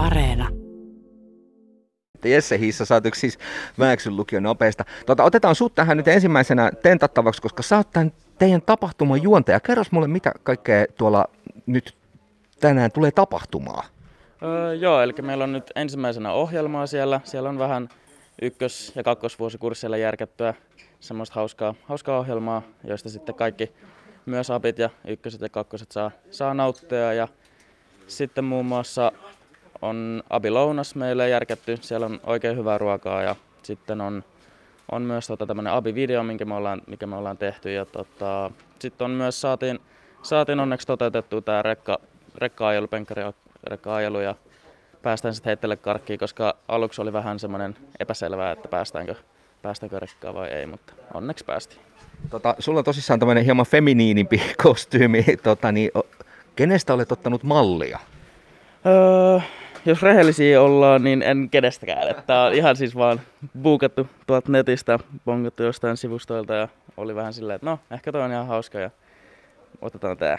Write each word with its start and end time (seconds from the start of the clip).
Areena. 0.00 0.48
Jesse 2.24 2.58
Hissa, 2.58 2.84
sä 2.84 2.94
oot 2.94 3.06
yksi 3.06 3.20
siis 3.20 3.38
Vääksyn 3.78 4.16
lukion 4.16 4.42
nopeista. 4.42 4.84
Tota, 5.06 5.24
otetaan 5.24 5.54
sut 5.54 5.74
tähän 5.74 5.96
nyt 5.96 6.08
ensimmäisenä 6.08 6.70
tentattavaksi, 6.82 7.42
koska 7.42 7.62
sä 7.62 7.76
oot 7.76 7.90
tämän 7.90 8.12
teidän 8.38 8.62
tapahtuman 8.62 9.22
juontaja. 9.22 9.60
Kerros 9.60 9.92
mulle, 9.92 10.08
mitä 10.08 10.32
kaikkea 10.42 10.86
tuolla 10.98 11.24
nyt 11.66 11.94
tänään 12.60 12.92
tulee 12.92 13.10
tapahtumaan. 13.10 13.84
Öö, 14.42 14.74
joo, 14.74 15.02
eli 15.02 15.12
meillä 15.22 15.44
on 15.44 15.52
nyt 15.52 15.70
ensimmäisenä 15.74 16.32
ohjelmaa 16.32 16.86
siellä. 16.86 17.20
Siellä 17.24 17.48
on 17.48 17.58
vähän 17.58 17.88
ykkös- 18.42 18.92
ja 18.96 19.02
kakkosvuosikursseilla 19.02 19.96
järkättyä 19.96 20.54
semmoista 21.00 21.34
hauskaa, 21.34 21.74
hauskaa 21.84 22.18
ohjelmaa, 22.18 22.62
joista 22.84 23.08
sitten 23.08 23.34
kaikki 23.34 23.72
myös 24.26 24.50
apit 24.50 24.78
ja 24.78 24.90
ykköset 25.06 25.40
ja 25.40 25.48
kakkoset 25.48 25.92
saa, 25.92 26.10
saa 26.30 26.54
nauttia. 26.54 27.12
Ja 27.12 27.28
sitten 28.06 28.44
muun 28.44 28.66
muassa 28.66 29.12
on 29.82 30.22
Abi 30.30 30.50
Lounas 30.50 30.94
meille 30.94 31.28
järkätty, 31.28 31.78
siellä 31.80 32.06
on 32.06 32.20
oikein 32.24 32.56
hyvää 32.56 32.78
ruokaa 32.78 33.22
ja 33.22 33.36
sitten 33.62 34.00
on, 34.00 34.24
on 34.92 35.02
myös 35.02 35.26
tota 35.26 35.46
tämmöinen 35.46 35.72
Abi-video, 35.72 36.22
minkä 36.22 36.44
me 36.44 36.54
ollaan, 36.54 36.82
mikä 36.86 37.06
me 37.06 37.16
ollaan 37.16 37.38
tehty 37.38 37.72
ja 37.72 37.86
tota, 37.86 38.50
sitten 38.78 39.04
on 39.04 39.10
myös 39.10 39.40
saatiin, 39.40 39.78
saatiin 40.22 40.60
onneksi 40.60 40.86
toteutettu 40.86 41.40
tämä 41.40 41.62
rekka, 41.62 41.98
rekka-ajelu, 42.34 42.88
penkkarekka-ajelu 42.88 44.20
ja 44.20 44.34
päästään 45.02 45.34
sitten 45.34 45.50
heittele 45.50 45.76
karkkiin, 45.76 46.18
koska 46.18 46.56
aluksi 46.68 47.02
oli 47.02 47.12
vähän 47.12 47.38
semmoinen 47.38 47.76
epäselvää, 48.00 48.52
että 48.52 48.68
päästäänkö, 48.68 49.14
päästäänkö 49.62 49.98
rekkaa 49.98 50.34
vai 50.34 50.48
ei, 50.48 50.66
mutta 50.66 50.92
onneksi 51.14 51.44
päästiin. 51.44 51.80
Tota, 52.30 52.54
sulla 52.58 52.78
on 52.78 52.84
tosissaan 52.84 53.20
tämmöinen 53.20 53.44
hieman 53.44 53.66
feminiinimpi 53.66 54.42
kostyymi. 54.64 55.24
Tota, 55.42 55.72
niin, 55.72 55.90
kenestä 56.56 56.94
olet 56.94 57.12
ottanut 57.12 57.42
mallia? 57.42 57.98
Öö, 58.86 59.40
jos 59.86 60.02
rehellisiä 60.02 60.62
ollaan, 60.62 61.04
niin 61.04 61.22
en 61.22 61.48
kenestäkään. 61.50 62.08
Että 62.08 62.40
on 62.40 62.52
ihan 62.54 62.76
siis 62.76 62.96
vaan 62.96 63.20
buukattu 63.62 64.08
tuolta 64.26 64.52
netistä, 64.52 64.98
bongattu 65.24 65.62
jostain 65.62 65.96
sivustoilta 65.96 66.54
ja 66.54 66.68
oli 66.96 67.14
vähän 67.14 67.32
silleen, 67.32 67.56
että 67.56 67.66
no, 67.66 67.78
ehkä 67.90 68.12
toi 68.12 68.22
on 68.22 68.32
ihan 68.32 68.46
hauska 68.46 68.78
ja 68.78 68.90
otetaan 69.80 70.16
tää. 70.16 70.38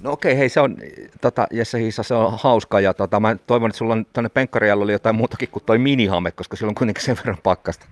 No 0.00 0.12
okei, 0.12 0.38
hei 0.38 0.48
se 0.48 0.60
on, 0.60 0.76
tota, 1.20 1.46
Jesse 1.50 1.78
Hiissa, 1.78 2.02
se 2.02 2.14
on 2.14 2.38
hauska 2.42 2.80
ja 2.80 2.94
tota, 2.94 3.20
mä 3.20 3.36
toivon, 3.46 3.70
että 3.70 3.78
sulla 3.78 3.92
on 3.92 4.06
tuonne 4.12 4.28
penkkarialla 4.28 4.84
oli 4.84 4.92
jotain 4.92 5.16
muutakin 5.16 5.48
kuin 5.48 5.64
toi 5.64 5.78
minihame, 5.78 6.30
koska 6.30 6.56
sillä 6.56 6.68
on 6.70 6.74
kuitenkin 6.74 7.04
sen 7.04 7.16
verran 7.16 7.38
pakkasta. 7.42 7.86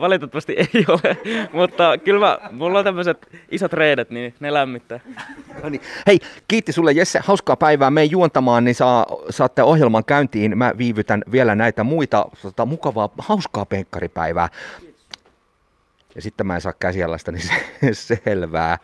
Valitettavasti 0.00 0.52
ei 0.52 0.84
ole, 0.88 1.16
mutta 1.52 1.98
kyllä 2.04 2.26
mä, 2.26 2.38
mulla 2.50 2.78
on 2.78 2.84
tämmöiset 2.84 3.28
isot 3.50 3.72
reidet, 3.72 4.10
niin 4.10 4.34
ne 4.40 4.52
lämmittää. 4.52 5.00
No 5.62 5.68
niin. 5.68 5.82
Hei, 6.06 6.18
kiitti 6.48 6.72
sulle 6.72 6.92
Jesse, 6.92 7.20
hauskaa 7.24 7.56
päivää. 7.56 7.90
Me 7.90 8.04
juontamaan, 8.04 8.64
niin 8.64 8.74
saa, 8.74 9.06
saatte 9.30 9.62
ohjelman 9.62 10.04
käyntiin. 10.04 10.58
Mä 10.58 10.72
viivytän 10.78 11.24
vielä 11.32 11.54
näitä 11.54 11.84
muita 11.84 12.26
tota, 12.42 12.66
mukavaa, 12.66 13.08
hauskaa 13.18 13.66
penkkaripäivää. 13.66 14.48
Ja 16.14 16.22
sitten 16.22 16.46
mä 16.46 16.54
en 16.54 16.60
saa 16.60 16.72
käsialasta, 16.72 17.32
niin 17.32 17.42
se, 17.42 18.16
selvää. 18.24 18.78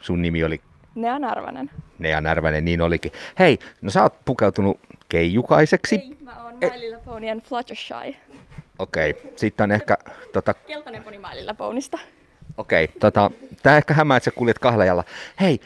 Sun 0.00 0.22
nimi 0.22 0.44
oli 0.44 0.60
Nea 0.94 1.18
Närvänen. 1.18 1.70
Nea 1.98 2.20
Närvänen, 2.20 2.64
niin 2.64 2.80
olikin. 2.80 3.12
Hei, 3.38 3.58
no 3.82 3.90
sä 3.90 4.02
oot 4.02 4.24
pukeutunut 4.24 4.80
keijukaiseksi. 5.08 5.96
Ei, 5.96 6.16
mä 6.20 6.44
oon 6.44 6.54
My 6.54 6.70
Little 6.80 7.00
Ponyen 7.04 7.42
Fluttershy. 7.42 8.14
Okei, 8.78 9.10
okay. 9.10 9.32
sitten 9.36 9.64
on 9.64 9.72
ehkä... 9.72 9.98
Tota... 10.32 10.54
Keltainen 10.54 11.04
poni 11.04 11.18
My 11.18 11.26
Little 11.34 11.54
Ponysta. 11.54 11.98
Okei, 12.56 12.84
okay, 12.84 12.96
tota, 13.00 13.30
tää 13.62 13.76
ehkä 13.76 13.94
hämää, 13.94 14.16
että 14.16 14.24
sä 14.24 14.30
kuljet 14.30 14.58
kahlajalla. 14.58 15.04
Hei, 15.40 15.60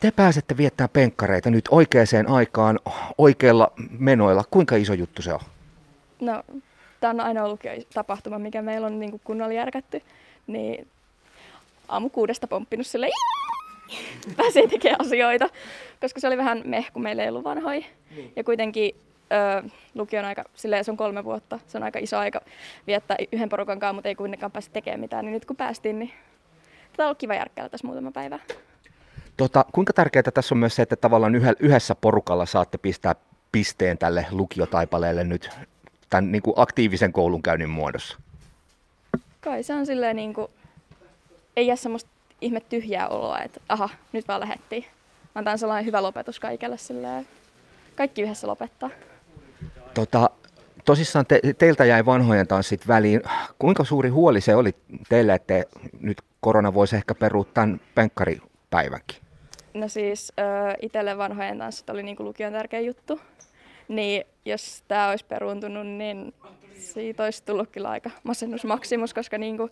te 0.00 0.10
pääsette 0.10 0.56
viettää 0.56 0.88
penkkareita 0.88 1.50
nyt 1.50 1.64
oikeaan 1.70 2.28
aikaan, 2.28 2.78
oikeilla 3.18 3.72
menoilla. 3.98 4.44
Kuinka 4.50 4.76
iso 4.76 4.94
juttu 4.94 5.22
se 5.22 5.32
on? 5.32 5.40
No, 6.20 6.42
tämä 7.00 7.10
on 7.10 7.20
aina 7.20 7.44
ollut 7.44 7.60
tapahtuma, 7.94 8.38
mikä 8.38 8.62
meillä 8.62 8.86
on 8.86 9.00
niin 9.00 9.20
kunnolla 9.24 9.52
järkätty. 9.52 10.02
Niin 10.46 10.88
aamu 11.88 12.08
kuudesta 12.08 12.46
pomppinut 12.46 12.86
sille 12.86 13.08
pääsee 14.36 14.66
tekemään 14.68 15.00
asioita, 15.00 15.48
koska 16.00 16.20
se 16.20 16.26
oli 16.26 16.36
vähän 16.36 16.62
meh, 16.64 16.92
kun 16.92 17.02
meillä 17.02 17.22
ei 17.22 17.28
ollut 17.28 17.44
vanhoja. 17.44 17.84
Niin. 18.16 18.32
Ja 18.36 18.44
kuitenkin 18.44 18.94
ö, 19.32 19.68
lukion 19.94 20.24
aika, 20.24 20.44
silleen 20.54 20.84
se 20.84 20.90
on 20.90 20.96
kolme 20.96 21.24
vuotta, 21.24 21.58
se 21.66 21.78
on 21.78 21.84
aika 21.84 21.98
iso 21.98 22.18
aika 22.18 22.40
viettää 22.86 23.16
yhden 23.32 23.48
porukan 23.48 23.78
kanssa, 23.78 23.92
mutta 23.92 24.08
ei 24.08 24.14
kuitenkaan 24.14 24.52
pääse 24.52 24.70
tekemään 24.70 25.00
mitään. 25.00 25.24
Niin 25.24 25.32
nyt 25.32 25.44
kun 25.44 25.56
päästiin, 25.56 25.98
niin 25.98 26.12
tätä 26.92 27.02
on 27.02 27.06
ollut 27.06 27.18
kiva 27.18 27.34
järkkäillä 27.34 27.68
tässä 27.68 27.86
muutama 27.86 28.10
päivä. 28.10 28.38
Tota, 29.36 29.64
kuinka 29.72 29.92
tärkeää 29.92 30.22
tässä 30.34 30.54
on 30.54 30.58
myös 30.58 30.76
se, 30.76 30.82
että 30.82 30.96
tavallaan 30.96 31.34
yhdessä 31.60 31.94
porukalla 31.94 32.46
saatte 32.46 32.78
pistää 32.78 33.14
pisteen 33.52 33.98
tälle 33.98 34.26
lukiotaipaleelle 34.30 35.24
nyt 35.24 35.50
tämän 36.10 36.32
niin 36.32 36.42
kuin 36.42 36.54
aktiivisen 36.56 37.12
koulunkäynnin 37.12 37.70
muodossa? 37.70 38.18
Kai 39.40 39.62
se 39.62 39.74
on 39.74 39.86
silleen 39.86 40.16
niin 40.16 40.34
kuin, 40.34 40.48
ei 41.56 41.66
jää 41.66 41.76
semmoista 41.76 42.10
ihme 42.40 42.60
tyhjää 42.60 43.08
oloa, 43.08 43.38
että 43.40 43.60
aha, 43.68 43.88
nyt 44.12 44.28
vaan 44.28 44.40
lähettiin. 44.40 44.84
Antaa 45.34 45.56
sellainen 45.56 45.86
hyvä 45.86 46.02
lopetus 46.02 46.40
kaikille 46.40 46.78
silleen. 46.78 47.28
Kaikki 47.96 48.22
yhdessä 48.22 48.46
lopettaa. 48.46 48.90
Tota, 49.98 50.30
tosissaan 50.84 51.26
te, 51.26 51.40
teiltä 51.58 51.84
jäi 51.84 52.06
vanhojen 52.06 52.46
tanssit 52.46 52.88
väliin. 52.88 53.22
Kuinka 53.58 53.84
suuri 53.84 54.08
huoli 54.08 54.40
se 54.40 54.54
oli 54.54 54.74
teille, 55.08 55.34
että 55.34 55.54
nyt 56.00 56.18
korona 56.40 56.74
voisi 56.74 56.96
ehkä 56.96 57.14
peruuttaa 57.14 57.54
tämän 57.54 57.80
penkkaripäivänkin? 57.94 59.16
No 59.74 59.88
siis 59.88 60.32
itselle 60.82 61.18
vanhojen 61.18 61.58
tanssit 61.58 61.90
oli 61.90 62.02
niin 62.02 62.16
kuin 62.16 62.26
lukion 62.26 62.52
tärkeä 62.52 62.80
juttu. 62.80 63.20
Niin 63.88 64.24
jos 64.44 64.84
tämä 64.88 65.10
olisi 65.10 65.24
peruuntunut, 65.24 65.86
niin 65.86 66.34
siitä 66.74 67.24
olisi 67.24 67.44
tullut 67.44 67.68
kyllä 67.68 67.90
aika 67.90 68.10
masennusmaksimus, 68.22 69.14
koska 69.14 69.38
niin 69.38 69.56
kuin 69.56 69.70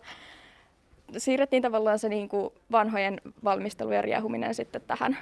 siirrettiin 1.17 1.63
tavallaan 1.63 1.99
se 1.99 2.09
niin 2.09 2.29
kuin 2.29 2.53
vanhojen 2.71 3.21
valmistelu 3.43 3.91
ja 3.91 4.01
riehuminen 4.01 4.55
sitten 4.55 4.81
tähän 4.87 5.17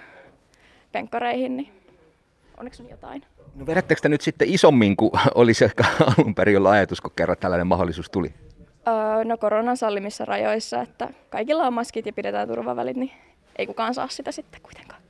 penkkareihin, 0.91 1.57
niin 1.57 1.84
onneksi 2.57 2.83
on 2.83 2.89
jotain. 2.89 3.23
No 3.55 3.65
vedättekö 3.65 4.01
te 4.01 4.09
nyt 4.09 4.21
sitten 4.21 4.49
isommin 4.49 4.95
kuin 4.95 5.11
olisi 5.35 5.65
ehkä 5.65 5.83
alun 5.99 6.35
perin 6.35 6.57
olla 6.57 6.71
ajatus, 6.71 7.01
kun 7.01 7.11
kerran 7.15 7.37
tällainen 7.37 7.67
mahdollisuus 7.67 8.09
tuli? 8.09 8.33
Öö, 8.87 9.23
no 9.23 9.37
koronan 9.37 9.77
sallimissa 9.77 10.25
rajoissa, 10.25 10.81
että 10.81 11.09
kaikilla 11.29 11.67
on 11.67 11.73
maskit 11.73 12.05
ja 12.05 12.13
pidetään 12.13 12.47
turvavälit, 12.47 12.97
niin 12.97 13.11
ei 13.55 13.67
kukaan 13.67 13.93
saa 13.93 14.07
sitä 14.07 14.31
sitten 14.31 14.61
kuitenkaan. 14.61 15.01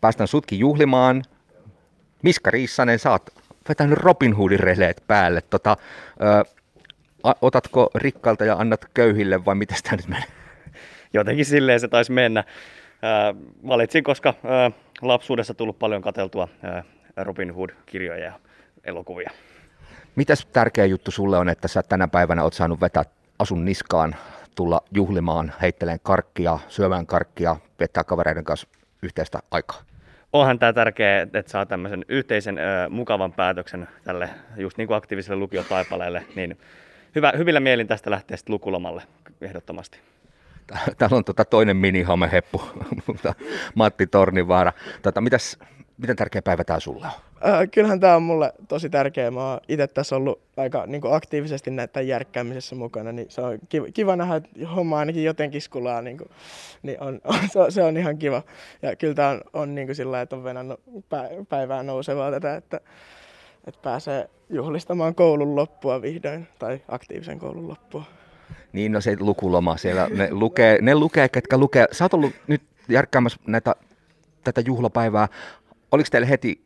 Päästään 0.00 0.28
sutkin 0.28 0.58
juhlimaan. 0.58 1.22
Miska 2.22 2.50
Riissanen, 2.50 2.98
sä 2.98 3.10
oot 3.10 3.30
vetänyt 3.68 3.98
Robin 3.98 4.36
Hoodin 4.36 4.60
releet 4.60 5.04
päälle. 5.06 5.40
Tota, 5.40 5.76
ö, 6.20 6.44
otatko 7.42 7.90
rikkalta 7.94 8.44
ja 8.44 8.56
annat 8.56 8.86
köyhille 8.94 9.44
vai 9.44 9.54
miten 9.54 9.78
tämä 9.82 9.96
nyt 9.96 10.08
menee? 10.08 10.28
Jotenkin 11.14 11.44
silleen 11.44 11.80
se 11.80 11.88
taisi 11.88 12.12
mennä. 12.12 12.44
Valitsin, 13.68 14.04
koska 14.04 14.34
lapsuudessa 15.02 15.54
tullut 15.54 15.78
paljon 15.78 16.02
kateltua 16.02 16.48
Robin 17.16 17.54
Hood-kirjoja 17.54 18.24
ja 18.24 18.32
elokuvia. 18.84 19.30
Mitäs 20.16 20.46
tärkeä 20.46 20.84
juttu 20.84 21.10
sulle 21.10 21.38
on, 21.38 21.48
että 21.48 21.68
sä 21.68 21.82
tänä 21.82 22.08
päivänä 22.08 22.42
oot 22.42 22.52
saanut 22.52 22.80
vetää 22.80 23.02
asun 23.38 23.64
niskaan, 23.64 24.16
tulla 24.54 24.80
juhlimaan, 24.94 25.52
heitteleen 25.62 26.00
karkkia, 26.02 26.58
syömään 26.68 27.06
karkkia, 27.06 27.56
vettää 27.80 28.04
kavereiden 28.04 28.44
kanssa 28.44 28.68
yhteistä 29.02 29.38
aikaa? 29.50 29.82
Onhan 30.32 30.58
tämä 30.58 30.72
tärkeää, 30.72 31.22
että 31.22 31.42
saa 31.46 31.66
tämmöisen 31.66 32.04
yhteisen 32.08 32.58
ö, 32.58 32.62
mukavan 32.90 33.32
päätöksen 33.32 33.88
tälle 34.04 34.28
just 34.56 34.78
niin 34.78 34.86
kuin 34.86 34.96
aktiiviselle 34.96 35.36
lukiotaipaleelle, 35.36 36.24
niin 36.36 36.58
hyvä, 37.14 37.32
hyvillä 37.36 37.60
mielin 37.60 37.86
tästä 37.86 38.10
lähtee 38.10 38.36
sitten 38.36 38.52
lukulomalle 38.52 39.02
ehdottomasti. 39.40 39.98
Täällä 40.98 41.16
on 41.16 41.24
tota 41.24 41.44
toinen 41.44 41.76
minihame-heppu, 41.76 42.62
Matti 43.74 44.06
Tornivaara. 44.06 44.72
Tota, 45.02 45.20
mitäs, 45.20 45.58
miten 45.98 46.16
tärkeä 46.16 46.42
päivä 46.42 46.64
tämä 46.64 46.80
sulle 46.80 47.06
on? 47.06 47.28
Äh, 47.46 47.68
kyllähän 47.70 48.00
tämä 48.00 48.16
on 48.16 48.22
mulle 48.22 48.52
tosi 48.68 48.90
tärkeä. 48.90 49.30
Mä 49.30 49.50
oon 49.50 49.60
itse 49.68 49.86
tässä 49.86 50.16
ollut 50.16 50.40
aika 50.56 50.86
niin 50.86 51.02
aktiivisesti 51.10 51.70
näiden 51.70 52.08
järkkäämisessä 52.08 52.76
mukana, 52.76 53.12
niin 53.12 53.30
se 53.30 53.40
on 53.40 53.58
kiva, 53.68 53.86
kiva 53.94 54.16
nähdä, 54.16 54.36
että 54.36 54.68
homma 54.74 54.98
ainakin 54.98 55.24
jotenkin 55.24 55.62
skulaa, 55.62 56.02
niin, 56.02 56.18
kuin, 56.18 56.30
niin 56.82 57.02
on, 57.02 57.20
on, 57.24 57.38
se, 57.52 57.58
on, 57.58 57.72
se 57.72 57.82
on 57.82 57.96
ihan 57.96 58.18
kiva. 58.18 58.42
Ja 58.82 58.96
kyllä 58.96 59.14
tämä 59.14 59.28
on, 59.28 59.40
on 59.52 59.74
niin 59.74 59.86
kuin 59.86 59.96
sillä 59.96 60.20
että 60.20 60.36
on 60.36 60.44
venannut 60.44 60.80
päivää 61.48 61.82
nousevaa 61.82 62.30
tätä, 62.30 62.56
että, 62.56 62.80
että 63.66 63.80
pääsee 63.82 64.30
juhlistamaan 64.50 65.14
koulun 65.14 65.56
loppua 65.56 66.02
vihdoin, 66.02 66.48
tai 66.58 66.80
aktiivisen 66.88 67.38
koulun 67.38 67.68
loppua. 67.68 68.04
Niin, 68.72 68.92
no 68.92 69.00
se 69.00 69.16
lukuloma 69.20 69.76
siellä, 69.76 70.08
ne 70.08 70.28
lukee, 70.30 70.78
ne 70.82 70.94
lukee 70.94 71.28
ketkä 71.28 71.58
lukee. 71.58 71.86
Sä 71.92 72.04
oot 72.04 72.14
ollut 72.14 72.32
nyt 72.46 72.62
järkkäämässä 72.88 73.38
näitä, 73.46 73.74
tätä 74.44 74.60
juhlapäivää. 74.60 75.28
Oliko 75.92 76.08
teille 76.12 76.28
heti, 76.28 76.60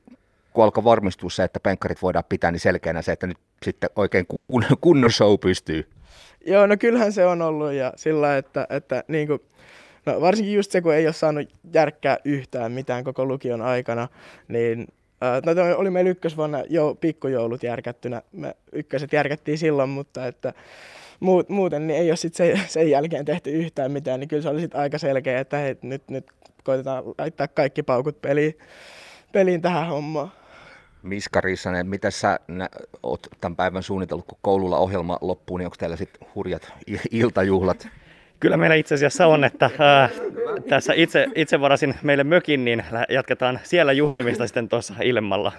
kun 0.53 0.65
alkoi 0.65 0.85
varmistua 0.85 1.31
se, 1.31 1.45
että 1.45 1.61
penkkarit 1.61 2.03
voidaan 2.03 2.25
pitää, 2.29 2.51
niin 2.51 2.61
selkeänä 2.61 3.03
se, 3.03 3.13
että 3.13 3.27
nyt 3.27 3.39
sitten 3.63 3.91
oikein 3.97 4.27
kun, 4.27 4.65
kunnon 4.81 5.13
show 5.13 5.39
pystyy? 5.39 5.89
Joo, 6.47 6.67
no 6.67 6.77
kyllähän 6.77 7.13
se 7.13 7.27
on 7.27 7.43
ollut 7.43 7.73
ja 7.73 7.93
sillä, 7.97 8.37
että, 8.37 8.67
että 8.71 9.05
niin 9.09 9.27
kuin, 9.27 9.41
no 10.07 10.21
varsinkin 10.21 10.55
just 10.55 10.71
se, 10.71 10.81
kun 10.81 10.95
ei 10.95 11.07
ole 11.07 11.13
saanut 11.13 11.49
järkkää 11.75 12.19
yhtään 12.25 12.73
mitään 12.73 13.05
koko 13.05 13.27
lukion 13.27 13.63
aikana, 13.63 14.09
niin 14.49 14.87
No, 15.47 15.55
toi 15.55 15.75
oli 15.75 15.91
meillä 15.91 16.11
ykkösvuonna 16.11 16.63
jo 16.69 16.97
pikkujoulut 17.01 17.63
järkättynä. 17.63 18.23
Me 18.33 18.57
ykköset 18.73 19.13
järkättiin 19.13 19.59
silloin, 19.59 19.91
mutta 19.91 20.27
että 20.27 20.53
muut, 21.23 21.49
muuten 21.49 21.87
niin 21.87 22.01
ei 22.01 22.11
ole 22.11 22.17
sit 22.17 22.35
sen, 22.35 22.61
sen 22.67 22.91
jälkeen 22.91 23.25
tehty 23.25 23.51
yhtään 23.51 23.93
mitään, 23.93 24.21
niin 24.21 24.29
kyllä 24.29 24.43
se 24.43 24.49
oli 24.49 24.61
sit 24.61 24.75
aika 24.75 24.99
selkeä, 24.99 25.41
että 25.41 25.57
hei, 25.57 25.77
nyt, 25.83 26.11
nyt 26.11 26.27
koitetaan 26.65 27.05
laittaa 27.19 27.49
kaikki 27.49 27.83
paukut 27.83 28.23
peliin, 28.23 28.59
peliin 29.33 29.63
tähän 29.63 29.87
hommaan. 29.87 30.33
Miska 31.03 31.41
Rissanen, 31.41 31.87
mitä 31.87 32.11
sä 32.11 32.41
nä, 32.49 32.69
oot 33.03 33.27
tämän 33.41 33.57
päivän 33.57 33.83
suunnitellut, 33.83 34.27
kun 34.27 34.39
koululla 34.43 34.79
ohjelma 34.79 35.19
loppuu, 35.21 35.57
niin 35.57 35.67
onko 35.67 35.77
teillä 35.79 35.97
sitten 35.97 36.29
hurjat 36.35 36.73
iltajuhlat? 37.11 37.89
Kyllä 38.41 38.57
meillä 38.57 38.77
itse 38.77 38.95
asiassa 38.95 39.27
on, 39.27 39.45
että 39.45 39.71
ää, 39.79 40.09
tässä 40.69 40.93
itse, 40.97 41.27
itse 41.35 41.61
varasin 41.61 41.95
meille 42.03 42.25
mökin, 42.25 42.65
niin 42.65 42.85
jatketaan 43.09 43.61
siellä 43.63 43.93
juhlimista 43.93 44.47
sitten 44.47 44.69
tuossa 44.69 44.95
ilmalla. 45.03 45.53